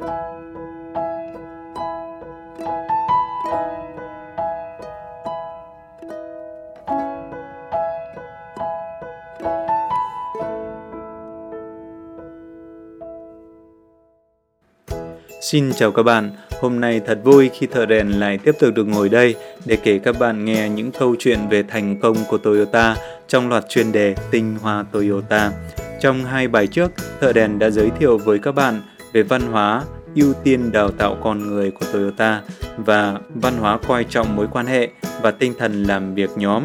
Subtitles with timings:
[0.00, 0.08] Xin
[15.72, 16.30] chào các bạn,
[16.60, 19.34] hôm nay thật vui khi Thợ Đèn lại tiếp tục được ngồi đây
[19.64, 22.96] để kể các bạn nghe những câu chuyện về thành công của Toyota
[23.28, 25.52] trong loạt chuyên đề Tinh Hoa Toyota.
[26.00, 28.82] Trong hai bài trước, Thợ Đèn đã giới thiệu với các bạn
[29.12, 29.84] về văn hóa,
[30.14, 32.42] ưu tiên đào tạo con người của Toyota
[32.76, 34.88] và văn hóa coi trọng mối quan hệ
[35.22, 36.62] và tinh thần làm việc nhóm.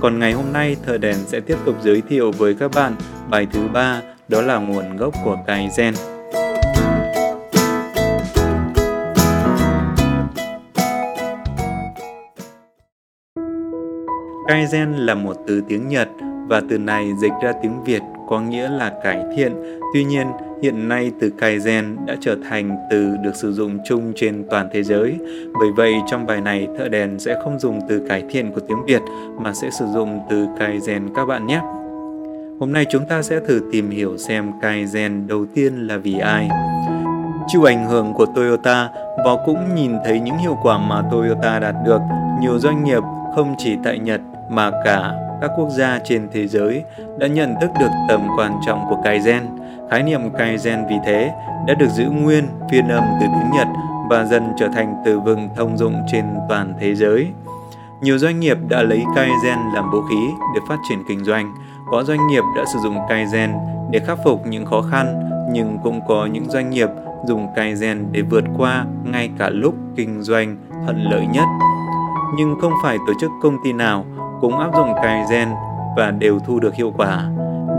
[0.00, 2.94] Còn ngày hôm nay, Thợ Đèn sẽ tiếp tục giới thiệu với các bạn
[3.30, 5.92] bài thứ ba, đó là nguồn gốc của Kaizen.
[14.48, 16.08] Kaizen là một từ tiếng Nhật
[16.48, 19.52] và từ này dịch ra tiếng Việt có nghĩa là cải thiện.
[19.94, 20.26] Tuy nhiên,
[20.62, 24.82] hiện nay từ Kaizen đã trở thành từ được sử dụng chung trên toàn thế
[24.82, 25.18] giới.
[25.60, 28.84] Bởi vậy, trong bài này, thợ đèn sẽ không dùng từ cải thiện của tiếng
[28.86, 29.02] Việt
[29.38, 31.60] mà sẽ sử dụng từ Kaizen các bạn nhé.
[32.60, 36.48] Hôm nay chúng ta sẽ thử tìm hiểu xem Kaizen đầu tiên là vì ai.
[37.46, 38.88] Chịu ảnh hưởng của Toyota
[39.24, 42.00] và cũng nhìn thấy những hiệu quả mà Toyota đạt được,
[42.40, 43.02] nhiều doanh nghiệp
[43.34, 44.20] không chỉ tại Nhật
[44.50, 46.84] mà cả các quốc gia trên thế giới
[47.18, 49.40] đã nhận thức được tầm quan trọng của Kaizen.
[49.90, 51.32] Khái niệm Kaizen vì thế
[51.66, 53.68] đã được giữ nguyên phiên âm từ tiếng Nhật
[54.10, 57.28] và dần trở thành từ vựng thông dụng trên toàn thế giới.
[58.00, 61.54] Nhiều doanh nghiệp đã lấy Kaizen làm vũ khí để phát triển kinh doanh.
[61.90, 63.48] Có doanh nghiệp đã sử dụng Kaizen
[63.90, 66.88] để khắc phục những khó khăn, nhưng cũng có những doanh nghiệp
[67.26, 71.44] dùng Kaizen để vượt qua ngay cả lúc kinh doanh thuận lợi nhất.
[72.36, 74.04] Nhưng không phải tổ chức công ty nào
[74.40, 75.48] cũng áp dụng Kaizen
[75.96, 77.24] và đều thu được hiệu quả.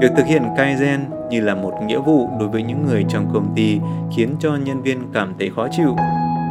[0.01, 3.47] Việc thực hiện Kaizen như là một nghĩa vụ đối với những người trong công
[3.55, 3.79] ty
[4.15, 5.95] khiến cho nhân viên cảm thấy khó chịu.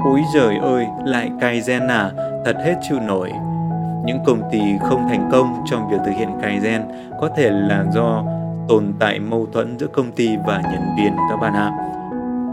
[0.05, 2.11] Úi giời ơi, lại Kaizen à,
[2.45, 3.33] thật hết chịu nổi.
[4.05, 6.81] Những công ty không thành công trong việc thực hiện Kaizen
[7.21, 8.25] có thể là do
[8.69, 11.73] tồn tại mâu thuẫn giữa công ty và nhân viên các bạn ạ.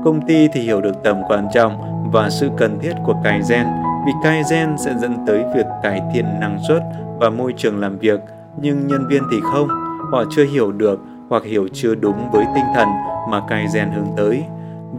[0.05, 3.65] Công ty thì hiểu được tầm quan trọng và sự cần thiết của Kaizen
[4.05, 6.83] vì Kaizen sẽ dẫn tới việc cải thiện năng suất
[7.21, 8.19] và môi trường làm việc,
[8.61, 9.67] nhưng nhân viên thì không,
[10.11, 10.99] họ chưa hiểu được
[11.29, 12.87] hoặc hiểu chưa đúng với tinh thần
[13.29, 14.43] mà Kaizen hướng tới.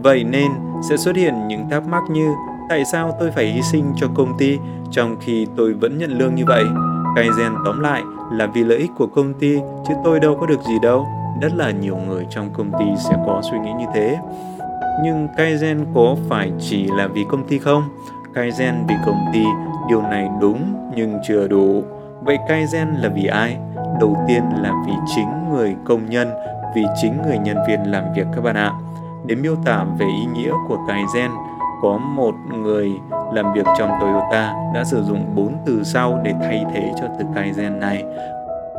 [0.03, 0.51] Vậy nên
[0.89, 2.33] sẽ xuất hiện những thắc mắc như
[2.69, 4.57] tại sao tôi phải hy sinh cho công ty
[4.91, 6.63] trong khi tôi vẫn nhận lương như vậy?
[7.15, 10.61] Kaizen tóm lại là vì lợi ích của công ty chứ tôi đâu có được
[10.67, 11.05] gì đâu.
[11.41, 14.17] Rất là nhiều người trong công ty sẽ có suy nghĩ như thế.
[15.03, 17.83] Nhưng Kaizen có phải chỉ là vì công ty không?
[18.33, 19.43] Kaizen vì công ty,
[19.89, 21.83] điều này đúng nhưng chưa đủ.
[22.25, 23.57] Vậy Kaizen là vì ai?
[23.99, 26.31] Đầu tiên là vì chính người công nhân,
[26.75, 28.71] vì chính người nhân viên làm việc các bạn ạ.
[29.25, 31.29] Để miêu tả về ý nghĩa của Kaizen,
[31.81, 32.91] có một người
[33.33, 37.25] làm việc trong Toyota đã sử dụng bốn từ sau để thay thế cho từ
[37.35, 38.03] Kaizen này.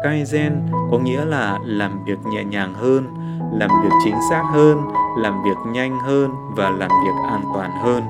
[0.03, 0.51] Kaizen
[0.91, 3.07] có nghĩa là làm việc nhẹ nhàng hơn,
[3.53, 4.79] làm việc chính xác hơn,
[5.19, 8.03] làm việc nhanh hơn và làm việc an toàn hơn.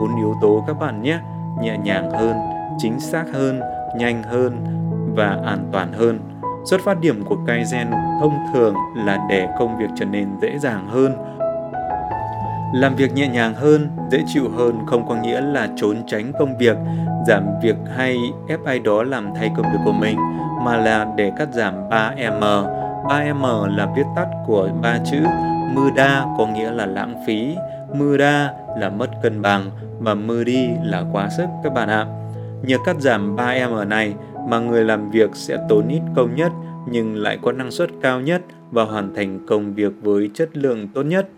[0.00, 1.18] Bốn yếu tố các bạn nhé,
[1.60, 2.36] nhẹ nhàng hơn,
[2.78, 3.60] chính xác hơn,
[3.96, 4.56] nhanh hơn
[5.16, 6.18] và an toàn hơn.
[6.70, 10.88] Xuất phát điểm của Kaizen thông thường là để công việc trở nên dễ dàng
[10.88, 11.14] hơn.
[12.74, 16.58] Làm việc nhẹ nhàng hơn, dễ chịu hơn không có nghĩa là trốn tránh công
[16.58, 16.76] việc,
[17.26, 18.16] giảm việc hay
[18.48, 20.16] ép ai đó làm thay công việc của mình,
[20.62, 22.66] mà là để cắt giảm 3M.
[23.04, 25.18] 3M là viết tắt của ba chữ
[25.74, 27.56] Muda có nghĩa là lãng phí,
[27.94, 32.06] Muda là mất cân bằng và Mudi là quá sức các bạn ạ.
[32.62, 34.14] Nhờ cắt giảm 3M này,
[34.48, 36.52] mà người làm việc sẽ tốn ít công nhất
[36.90, 40.88] nhưng lại có năng suất cao nhất và hoàn thành công việc với chất lượng
[40.94, 41.28] tốt nhất.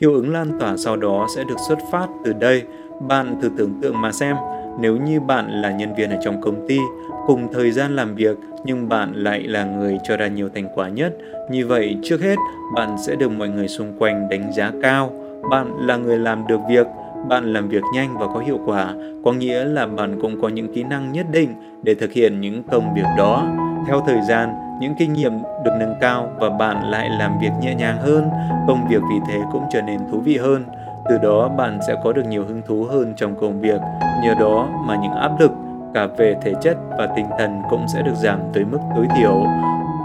[0.00, 2.62] Hiệu ứng lan tỏa sau đó sẽ được xuất phát từ đây.
[3.08, 4.36] Bạn thử tưởng tượng mà xem,
[4.80, 6.78] nếu như bạn là nhân viên ở trong công ty,
[7.26, 10.88] cùng thời gian làm việc nhưng bạn lại là người cho ra nhiều thành quả
[10.88, 11.16] nhất,
[11.50, 12.36] như vậy trước hết
[12.74, 15.12] bạn sẽ được mọi người xung quanh đánh giá cao.
[15.50, 16.86] Bạn là người làm được việc,
[17.28, 18.94] bạn làm việc nhanh và có hiệu quả,
[19.24, 22.62] có nghĩa là bạn cũng có những kỹ năng nhất định để thực hiện những
[22.62, 23.46] công việc đó.
[23.86, 25.32] Theo thời gian, những kinh nghiệm
[25.64, 28.30] được nâng cao và bạn lại làm việc nhẹ nhàng hơn,
[28.68, 30.64] công việc vì thế cũng trở nên thú vị hơn.
[31.08, 33.80] Từ đó bạn sẽ có được nhiều hứng thú hơn trong công việc,
[34.24, 35.50] nhờ đó mà những áp lực
[35.94, 39.44] cả về thể chất và tinh thần cũng sẽ được giảm tới mức tối thiểu.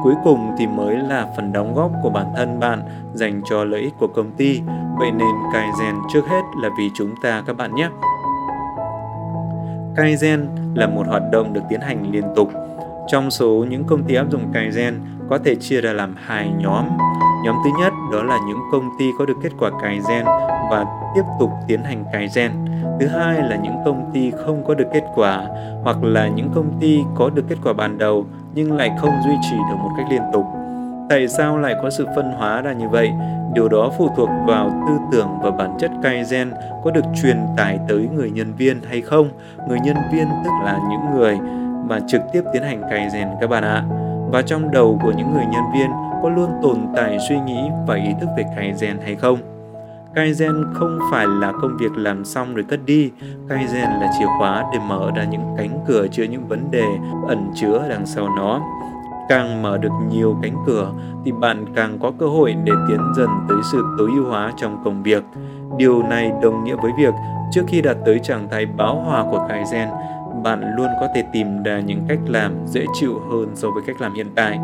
[0.06, 2.80] Cuối cùng thì mới là phần đóng góp của bản thân bạn
[3.14, 4.62] dành cho lợi ích của công ty.
[5.00, 7.90] Vậy nên Kaizen trước hết là vì chúng ta các bạn nhé.
[9.96, 12.52] Kaizen là một hoạt động được tiến hành liên tục.
[13.08, 14.94] Trong số những công ty áp dụng Kaizen
[15.30, 16.86] có thể chia ra làm hai nhóm.
[17.44, 20.26] Nhóm thứ nhất đó là những công ty có được kết quả cài gen
[20.72, 20.86] và
[21.16, 22.52] tiếp tục tiến hành cài gen.
[23.00, 25.48] Thứ hai là những công ty không có được kết quả
[25.84, 29.34] hoặc là những công ty có được kết quả ban đầu nhưng lại không duy
[29.50, 30.46] trì được một cách liên tục.
[31.10, 33.12] Tại sao lại có sự phân hóa ra như vậy?
[33.54, 36.52] Điều đó phụ thuộc vào tư tưởng và bản chất cai gen
[36.84, 39.30] có được truyền tải tới người nhân viên hay không.
[39.68, 41.38] Người nhân viên tức là những người
[41.90, 43.84] mà trực tiếp tiến hành cai gen các bạn ạ.
[44.32, 45.90] Và trong đầu của những người nhân viên
[46.24, 49.38] có luôn tồn tại suy nghĩ và ý thức về Kaizen gen hay không?
[50.16, 53.12] Kaizen không phải là công việc làm xong rồi cất đi.
[53.50, 56.86] Kaizen là chìa khóa để mở ra những cánh cửa chứa những vấn đề
[57.28, 58.62] ẩn chứa đằng sau nó.
[59.30, 60.92] Càng mở được nhiều cánh cửa
[61.26, 64.82] thì bạn càng có cơ hội để tiến dần tới sự tối ưu hóa trong
[64.86, 65.24] công việc.
[65.78, 67.14] Điều này đồng nghĩa với việc
[67.52, 69.88] trước khi đạt tới trạng thái báo hòa của Kaizen,
[70.46, 74.02] bạn luôn có thể tìm ra những cách làm dễ chịu hơn so với cách
[74.02, 74.60] làm hiện tại.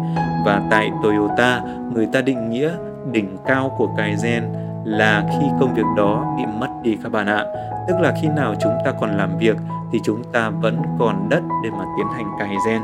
[0.46, 1.62] Và tại Toyota,
[1.94, 2.72] người ta định nghĩa
[3.12, 4.42] đỉnh cao của Kaizen
[4.86, 7.46] là khi công việc đó bị mất đi các bạn ạ.
[7.88, 9.58] Tức là khi nào chúng ta còn làm việc
[9.92, 12.82] thì chúng ta vẫn còn đất để mà tiến hành Kaizen.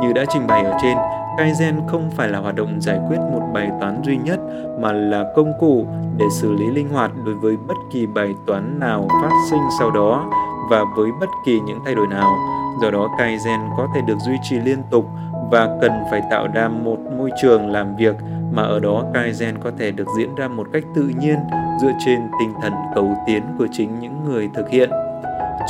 [0.00, 0.96] Như đã trình bày ở trên,
[1.38, 4.40] Kaizen không phải là hoạt động giải quyết một bài toán duy nhất
[4.80, 5.86] mà là công cụ
[6.16, 9.90] để xử lý linh hoạt đối với bất kỳ bài toán nào phát sinh sau
[9.90, 10.30] đó
[10.70, 12.36] và với bất kỳ những thay đổi nào.
[12.82, 15.06] Do đó Kaizen có thể được duy trì liên tục
[15.50, 18.16] và cần phải tạo ra một môi trường làm việc
[18.52, 21.38] mà ở đó Kaizen có thể được diễn ra một cách tự nhiên
[21.80, 24.90] dựa trên tinh thần cầu tiến của chính những người thực hiện.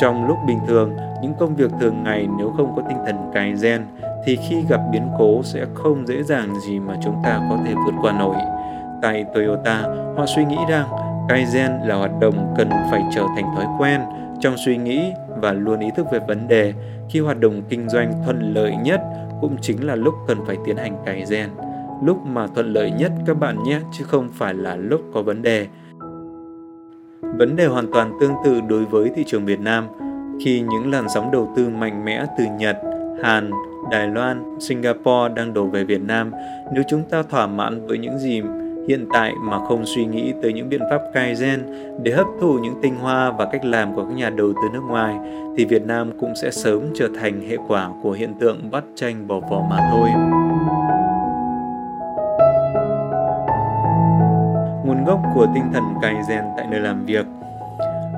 [0.00, 3.80] Trong lúc bình thường, những công việc thường ngày nếu không có tinh thần Kaizen
[4.26, 7.74] thì khi gặp biến cố sẽ không dễ dàng gì mà chúng ta có thể
[7.86, 8.36] vượt qua nổi.
[9.02, 9.82] Tại Toyota,
[10.16, 10.86] họ suy nghĩ rằng
[11.28, 14.00] Kaizen là hoạt động cần phải trở thành thói quen
[14.40, 16.74] trong suy nghĩ và luôn ý thức về vấn đề.
[17.10, 19.00] Khi hoạt động kinh doanh thuận lợi nhất
[19.40, 21.48] cũng chính là lúc cần phải tiến hành Kaizen
[22.02, 25.42] lúc mà thuận lợi nhất các bạn nhé chứ không phải là lúc có vấn
[25.42, 25.66] đề.
[27.20, 29.86] Vấn đề hoàn toàn tương tự đối với thị trường Việt Nam.
[30.44, 32.76] Khi những làn sóng đầu tư mạnh mẽ từ Nhật,
[33.22, 33.50] Hàn,
[33.90, 36.32] Đài Loan, Singapore đang đổ về Việt Nam,
[36.72, 38.42] nếu chúng ta thỏa mãn với những gì
[38.88, 41.58] hiện tại mà không suy nghĩ tới những biện pháp Kaizen
[42.02, 44.82] để hấp thụ những tinh hoa và cách làm của các nhà đầu tư nước
[44.88, 45.16] ngoài,
[45.56, 49.28] thì Việt Nam cũng sẽ sớm trở thành hệ quả của hiện tượng bắt tranh
[49.28, 50.08] bỏ vỏ mà thôi.
[54.86, 57.26] nguồn gốc của tinh thần Kaizen tại nơi làm việc.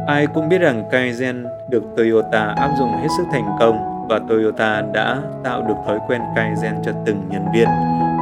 [0.06, 4.82] Ai cũng biết rằng Kaizen được Toyota áp dụng hết sức thành công và Toyota
[4.92, 7.68] đã tạo được thói quen Kaizen cho từng nhân viên.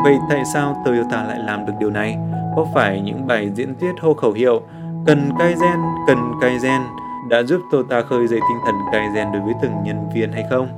[0.04, 2.16] Vậy tại sao Toyota lại làm được điều này?
[2.56, 4.62] Có phải những bài diễn thuyết hô khẩu hiệu
[5.06, 6.80] cần Kaizen, cần Kaizen
[7.28, 10.68] đã giúp Toyota khơi dậy tinh thần Kaizen đối với từng nhân viên hay không?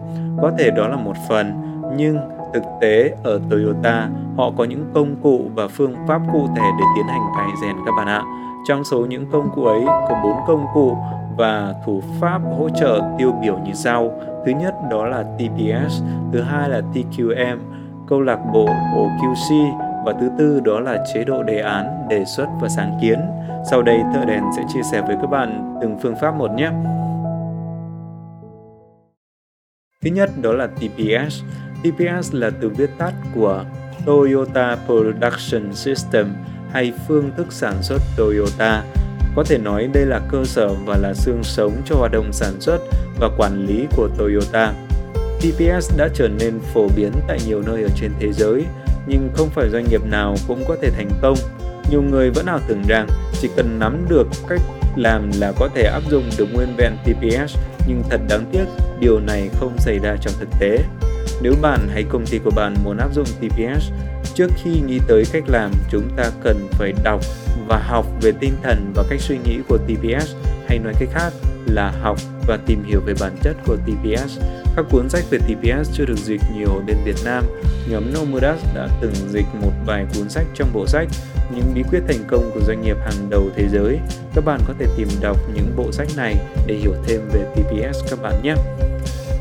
[0.42, 1.52] Có thể đó là một phần,
[1.96, 2.18] nhưng
[2.56, 6.84] Thực tế, ở Toyota, họ có những công cụ và phương pháp cụ thể để
[6.96, 8.22] tiến hành Kaizen các bạn ạ.
[8.68, 10.96] Trong số những công cụ ấy có bốn công cụ
[11.36, 14.10] và thủ pháp hỗ trợ tiêu biểu như sau.
[14.46, 16.02] Thứ nhất đó là TPS,
[16.32, 17.58] thứ hai là TQM,
[18.08, 22.46] câu lạc bộ OQC và thứ tư đó là chế độ đề án, đề xuất
[22.60, 23.18] và sáng kiến.
[23.70, 26.70] Sau đây thợ đèn sẽ chia sẻ với các bạn từng phương pháp một nhé.
[30.02, 31.42] Thứ nhất đó là TPS.
[31.82, 33.64] TPS là từ viết tắt của
[34.06, 36.34] Toyota Production System
[36.72, 38.82] hay phương thức sản xuất Toyota.
[39.36, 42.60] Có thể nói đây là cơ sở và là xương sống cho hoạt động sản
[42.60, 42.78] xuất
[43.20, 44.72] và quản lý của Toyota.
[45.40, 48.64] TPS đã trở nên phổ biến tại nhiều nơi ở trên thế giới,
[49.06, 51.36] nhưng không phải doanh nghiệp nào cũng có thể thành công.
[51.90, 53.06] Nhiều người vẫn ảo tưởng rằng
[53.40, 54.60] chỉ cần nắm được cách
[54.96, 58.64] làm là có thể áp dụng được nguyên vẹn TPS, nhưng thật đáng tiếc,
[59.00, 60.78] điều này không xảy ra trong thực tế.
[61.42, 63.92] Nếu bạn hay công ty của bạn muốn áp dụng TPS,
[64.34, 67.20] trước khi nghĩ tới cách làm, chúng ta cần phải đọc
[67.68, 70.34] và học về tinh thần và cách suy nghĩ của TPS,
[70.68, 71.30] hay nói cách khác
[71.66, 74.40] là học và tìm hiểu về bản chất của TPS.
[74.76, 77.44] Các cuốn sách về TPS chưa được dịch nhiều đến bên Việt Nam.
[77.90, 81.08] Nhóm Nomodas đã từng dịch một vài cuốn sách trong bộ sách,
[81.54, 83.98] những bí quyết thành công của doanh nghiệp hàng đầu thế giới.
[84.34, 86.34] Các bạn có thể tìm đọc những bộ sách này
[86.66, 88.54] để hiểu thêm về TPS các bạn nhé.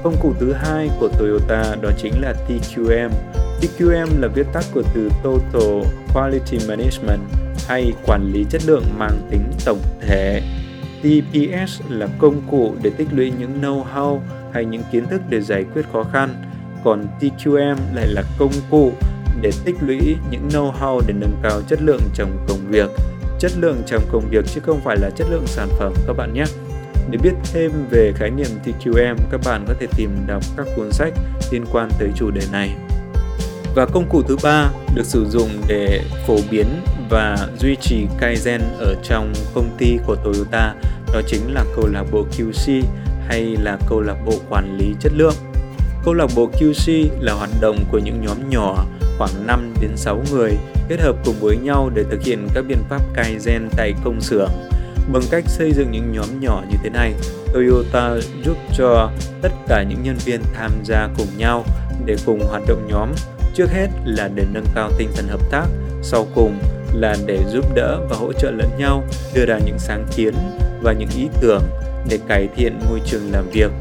[0.04, 3.10] Công cụ thứ hai của Toyota đó chính là TQM.
[3.62, 7.20] TQM là viết tắt của từ Total Quality Management,
[7.68, 10.42] hay quản lý chất lượng mang tính tổng thể.
[11.06, 14.20] TPS là công cụ để tích lũy những know-how
[14.54, 16.30] hay những kiến thức để giải quyết khó khăn,
[16.84, 18.92] còn TQM lại là công cụ
[19.42, 22.90] để tích lũy những know-how để nâng cao chất lượng trong công việc.
[23.40, 26.34] Chất lượng trong công việc chứ không phải là chất lượng sản phẩm các bạn
[26.34, 26.44] nhé.
[27.10, 30.92] Để biết thêm về khái niệm TQM, các bạn có thể tìm đọc các cuốn
[30.92, 31.14] sách
[31.52, 32.76] liên quan tới chủ đề này.
[33.76, 36.66] Và công cụ thứ ba được sử dụng để phổ biến
[37.10, 40.74] và duy trì Kaizen ở trong công ty của Toyota
[41.16, 42.82] đó chính là câu lạc bộ QC
[43.28, 45.34] hay là câu lạc bộ quản lý chất lượng.
[46.06, 48.86] Câu lạc bộ QC là hoạt động của những nhóm nhỏ
[49.18, 50.52] khoảng 5 đến 6 người
[50.90, 54.50] kết hợp cùng với nhau để thực hiện các biện pháp Kaizen tại công xưởng.
[55.14, 57.14] Bằng cách xây dựng những nhóm nhỏ như thế này,
[57.54, 61.66] Toyota giúp cho tất cả những nhân viên tham gia cùng nhau
[62.06, 63.10] để cùng hoạt động nhóm.
[63.54, 65.66] Trước hết là để nâng cao tinh thần hợp tác,
[66.02, 66.60] sau cùng
[66.94, 69.04] là để giúp đỡ và hỗ trợ lẫn nhau,
[69.34, 70.34] đưa ra những sáng kiến
[70.86, 71.64] và những ý tưởng
[72.10, 73.72] để cải thiện môi trường làm việc.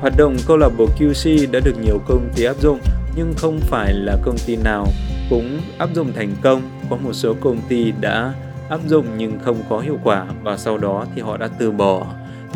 [0.00, 2.78] Hoạt động câu lạc bộ QC đã được nhiều công ty áp dụng,
[3.16, 4.86] nhưng không phải là công ty nào
[5.30, 6.62] cũng áp dụng thành công.
[6.90, 8.34] Có một số công ty đã
[8.68, 12.06] áp dụng nhưng không có hiệu quả và sau đó thì họ đã từ bỏ.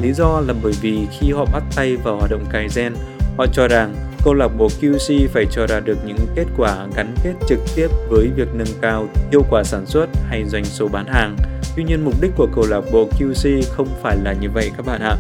[0.03, 2.93] Lý do là bởi vì khi họ bắt tay vào hoạt động Kaizen,
[3.39, 7.15] họ cho rằng câu lạc bộ QC phải cho ra được những kết quả gắn
[7.25, 11.07] kết trực tiếp với việc nâng cao hiệu quả sản xuất hay doanh số bán
[11.07, 11.37] hàng.
[11.77, 14.87] Tuy nhiên mục đích của câu lạc bộ QC không phải là như vậy các
[14.87, 15.17] bạn ạ.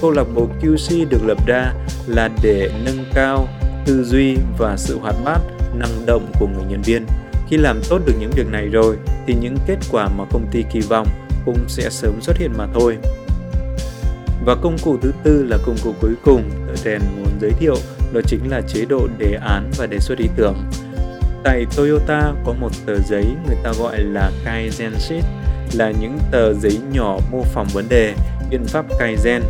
[0.00, 1.74] Câu lạc bộ QC được lập ra
[2.06, 3.48] là để nâng cao
[3.86, 5.40] tư duy và sự hoạt bát,
[5.74, 7.06] năng động của người nhân viên.
[7.48, 10.64] Khi làm tốt được những việc này rồi thì những kết quả mà công ty
[10.72, 11.06] kỳ vọng
[11.44, 12.96] cũng sẽ sớm xuất hiện mà thôi.
[14.44, 17.76] Và công cụ thứ tư là công cụ cuối cùng tờ rèn muốn giới thiệu
[18.12, 20.56] đó chính là chế độ đề án và đề xuất ý tưởng.
[21.44, 25.24] Tại Toyota có một tờ giấy người ta gọi là Kaizen Sheet
[25.72, 28.14] là những tờ giấy nhỏ mô phỏng vấn đề,
[28.50, 29.40] biện pháp Kaizen.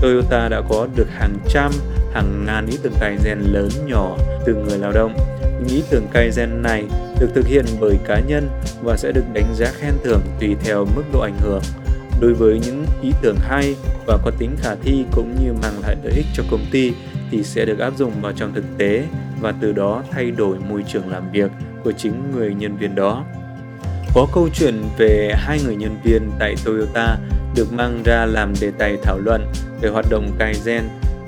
[0.00, 1.70] Toyota đã có được hàng trăm,
[2.14, 4.16] hàng ngàn ý tưởng Kaizen lớn nhỏ
[4.46, 5.16] từ người lao động.
[5.58, 6.84] Những ý tưởng Kaizen này
[7.20, 8.48] được thực hiện bởi cá nhân
[8.82, 11.62] và sẽ được đánh giá khen thưởng tùy theo mức độ ảnh hưởng.
[12.20, 13.74] Đối với những ý tưởng hay
[14.06, 16.92] và có tính khả thi cũng như mang lại lợi ích cho công ty
[17.30, 19.04] thì sẽ được áp dụng vào trong thực tế
[19.40, 21.50] và từ đó thay đổi môi trường làm việc
[21.84, 23.24] của chính người nhân viên đó.
[24.16, 27.16] Có câu chuyện về hai người nhân viên tại Toyota
[27.54, 29.46] được mang ra làm đề tài thảo luận
[29.80, 30.82] về hoạt động Kaizen.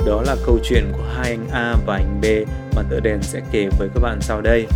[0.06, 2.24] Đó là câu chuyện của hai anh A và anh B
[2.76, 4.66] mà tựa đèn sẽ kể với các bạn sau đây.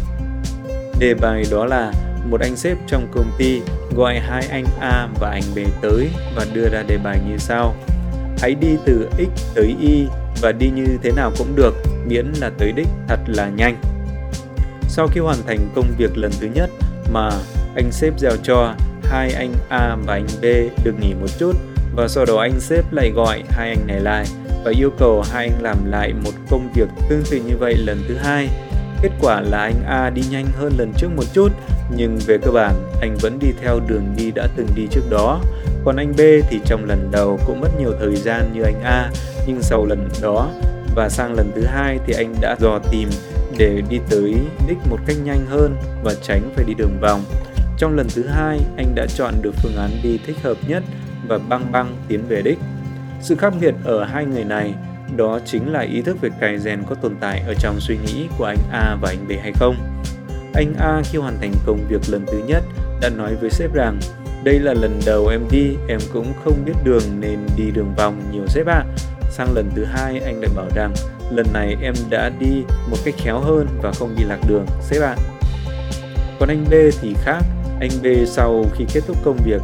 [0.98, 1.92] Đề bài đó là
[2.30, 3.60] một anh sếp trong công ty
[3.96, 7.74] gọi hai anh A và anh B tới và đưa ra đề bài như sau.
[8.38, 10.06] Hãy đi từ X tới Y
[10.42, 11.74] và đi như thế nào cũng được,
[12.06, 13.76] miễn là tới đích thật là nhanh.
[14.88, 16.70] Sau khi hoàn thành công việc lần thứ nhất
[17.12, 17.30] mà
[17.76, 20.44] anh sếp giao cho, hai anh A và anh B
[20.84, 21.56] được nghỉ một chút
[21.96, 24.26] và sau đó anh sếp lại gọi hai anh này lại
[24.64, 28.04] và yêu cầu hai anh làm lại một công việc tương tự như vậy lần
[28.08, 28.48] thứ hai.
[29.02, 31.48] Kết quả là anh A đi nhanh hơn lần trước một chút,
[31.96, 35.40] nhưng về cơ bản anh vẫn đi theo đường đi đã từng đi trước đó.
[35.84, 39.10] Còn anh B thì trong lần đầu cũng mất nhiều thời gian như anh A,
[39.46, 40.50] nhưng sau lần đó
[40.96, 43.08] và sang lần thứ hai thì anh đã dò tìm
[43.58, 44.34] để đi tới
[44.68, 47.24] đích một cách nhanh hơn và tránh phải đi đường vòng.
[47.82, 50.82] Trong lần thứ hai, anh đã chọn được phương án đi thích hợp nhất
[51.28, 52.58] và băng băng tiến về đích.
[53.20, 54.74] Sự khác biệt ở hai người này
[55.16, 58.26] đó chính là ý thức về cài rèn có tồn tại ở trong suy nghĩ
[58.38, 59.76] của anh A và anh B hay không.
[60.54, 62.62] Anh A khi hoàn thành công việc lần thứ nhất
[63.00, 63.98] đã nói với sếp rằng
[64.44, 68.22] đây là lần đầu em đi, em cũng không biết đường nên đi đường vòng
[68.32, 68.84] nhiều sếp ạ.
[68.86, 68.86] À.
[69.30, 70.94] Sang lần thứ hai anh lại bảo rằng
[71.30, 75.02] lần này em đã đi một cách khéo hơn và không đi lạc đường sếp
[75.02, 75.14] ạ.
[75.18, 75.22] À.
[76.40, 77.42] Còn anh B thì khác,
[77.82, 79.62] anh B sau khi kết thúc công việc,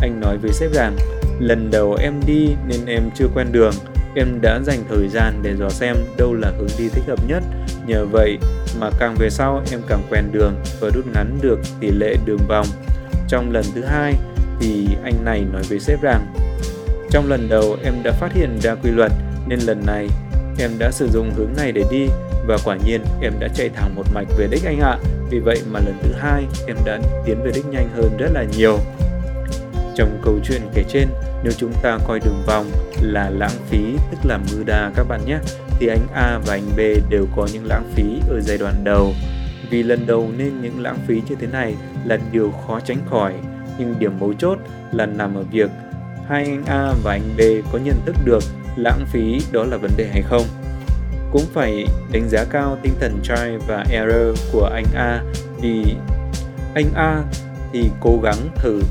[0.00, 0.96] anh nói với sếp rằng
[1.40, 3.72] lần đầu em đi nên em chưa quen đường,
[4.16, 7.42] em đã dành thời gian để dò xem đâu là hướng đi thích hợp nhất.
[7.86, 8.38] Nhờ vậy
[8.80, 12.46] mà càng về sau em càng quen đường và rút ngắn được tỷ lệ đường
[12.48, 12.66] vòng.
[13.28, 14.14] Trong lần thứ hai
[14.60, 16.34] thì anh này nói với sếp rằng
[17.10, 19.12] trong lần đầu em đã phát hiện ra quy luật
[19.48, 20.08] nên lần này
[20.58, 22.06] em đã sử dụng hướng này để đi
[22.46, 24.98] và quả nhiên em đã chạy thẳng một mạch về đích anh ạ.
[25.30, 28.44] Vì vậy mà lần thứ hai em đã tiến về đích nhanh hơn rất là
[28.56, 28.78] nhiều.
[29.94, 31.08] Trong câu chuyện kể trên,
[31.42, 32.66] nếu chúng ta coi đường vòng
[33.02, 33.78] là lãng phí
[34.10, 35.38] tức là mưu đa các bạn nhé,
[35.78, 36.80] thì anh A và anh B
[37.10, 39.12] đều có những lãng phí ở giai đoạn đầu.
[39.70, 43.32] Vì lần đầu nên những lãng phí như thế này là điều khó tránh khỏi,
[43.78, 44.58] nhưng điểm mấu chốt
[44.92, 45.70] là nằm ở việc
[46.28, 47.40] hai anh A và anh B
[47.72, 48.42] có nhận thức được
[48.76, 50.42] lãng phí đó là vấn đề hay không.
[51.32, 55.22] Cũng phải đánh giá cao tinh thần try và error của anh A
[55.60, 55.84] vì
[56.74, 57.22] anh A
[57.72, 58.82] thì cố gắng thử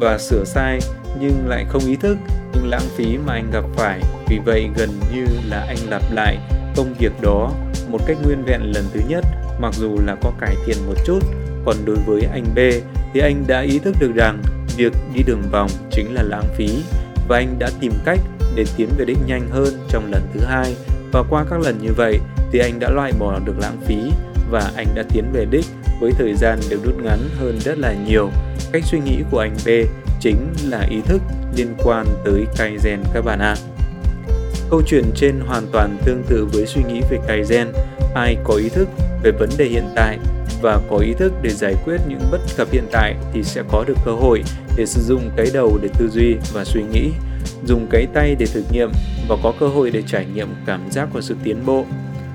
[0.00, 0.78] và sửa sai
[1.20, 2.18] nhưng lại không ý thức
[2.52, 4.00] những lãng phí mà anh gặp phải.
[4.28, 6.38] Vì vậy gần như là anh lặp lại
[6.76, 7.52] công việc đó
[7.88, 9.24] một cách nguyên vẹn lần thứ nhất,
[9.60, 11.18] mặc dù là có cải thiện một chút.
[11.64, 12.58] Còn đối với anh B
[13.14, 14.42] thì anh đã ý thức được rằng
[14.76, 16.68] việc đi đường vòng chính là lãng phí
[17.28, 18.18] và anh đã tìm cách
[18.54, 20.76] để tiến về đích nhanh hơn trong lần thứ hai
[21.12, 22.18] và qua các lần như vậy
[22.52, 24.12] thì anh đã loại bỏ được lãng phí
[24.50, 25.64] và anh đã tiến về đích
[26.00, 28.30] với thời gian được rút ngắn hơn rất là nhiều.
[28.72, 29.68] Cách suy nghĩ của anh B
[30.20, 31.22] chính là ý thức
[31.56, 33.54] liên quan tới Kaizen các bạn ạ.
[33.58, 33.62] À.
[34.70, 37.66] Câu chuyện trên hoàn toàn tương tự với suy nghĩ về Kaizen.
[38.14, 38.88] Ai có ý thức
[39.22, 40.18] về vấn đề hiện tại
[40.62, 43.84] và có ý thức để giải quyết những bất cập hiện tại thì sẽ có
[43.86, 44.42] được cơ hội
[44.76, 47.10] để sử dụng cái đầu để tư duy và suy nghĩ,
[47.66, 48.90] dùng cái tay để thực nghiệm
[49.28, 51.84] và có cơ hội để trải nghiệm cảm giác của sự tiến bộ.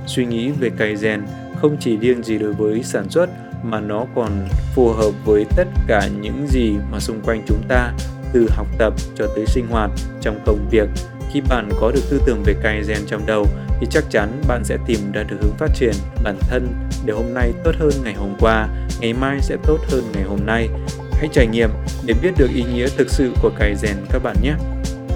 [0.07, 1.21] Suy nghĩ về Kaizen
[1.61, 3.29] không chỉ riêng gì đối với sản xuất
[3.63, 7.93] mà nó còn phù hợp với tất cả những gì mà xung quanh chúng ta
[8.33, 10.89] từ học tập cho tới sinh hoạt trong công việc
[11.31, 13.47] khi bạn có được tư tưởng về cài Kaizen trong đầu
[13.79, 16.67] thì chắc chắn bạn sẽ tìm ra được hướng phát triển bản thân
[17.05, 18.67] để hôm nay tốt hơn ngày hôm qua,
[18.99, 20.69] ngày mai sẽ tốt hơn ngày hôm nay.
[21.11, 21.69] Hãy trải nghiệm
[22.05, 24.53] để biết được ý nghĩa thực sự của cài rèn các bạn nhé.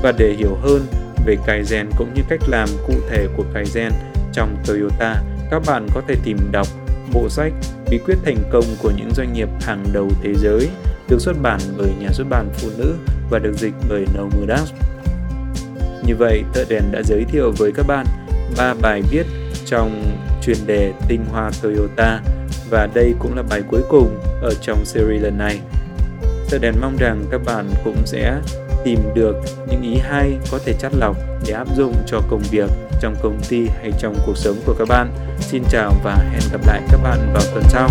[0.04, 0.86] Và để hiểu hơn
[1.26, 3.92] về Kaizen cũng như cách làm cụ thể của Kaizen
[4.34, 5.16] trong Toyota,
[5.52, 6.68] các bạn có thể tìm đọc
[7.14, 7.54] bộ sách
[7.90, 10.70] Bí quyết thành công của những doanh nghiệp hàng đầu thế giới
[11.10, 12.96] được xuất bản bởi nhà xuất bản phụ nữ
[13.30, 14.72] và được dịch bởi Nomudas.
[16.06, 18.06] Như vậy, Thợ Đèn đã giới thiệu với các bạn
[18.58, 19.26] ba bài viết
[19.66, 20.04] trong
[20.42, 22.22] chuyên đề Tinh hoa Toyota
[22.70, 25.60] và đây cũng là bài cuối cùng ở trong series lần này.
[26.50, 28.40] Thợ Đèn mong rằng các bạn cũng sẽ
[28.88, 29.36] tìm được
[29.70, 31.18] những ý hay có thể chắt lọc
[31.48, 34.88] để áp dụng cho công việc trong công ty hay trong cuộc sống của các
[34.88, 35.12] bạn.
[35.40, 37.90] Xin chào và hẹn gặp lại các bạn vào tuần sau.